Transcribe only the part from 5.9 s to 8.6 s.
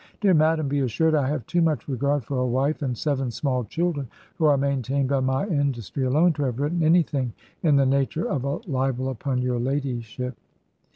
alone, to have written anything in the nature of a